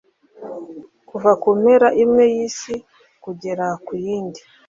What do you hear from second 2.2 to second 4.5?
y'isi kugera ku yindi